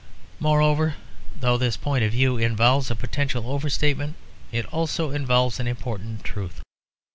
Moreover, 0.39 0.95
though 1.39 1.59
this 1.59 1.77
point 1.77 2.03
of 2.03 2.11
view 2.11 2.35
involves 2.35 2.89
a 2.89 2.95
potential 2.95 3.47
overstatement, 3.51 4.15
it 4.51 4.65
also 4.73 5.11
involves 5.11 5.59
an 5.59 5.67
important 5.67 6.23
truth. 6.23 6.63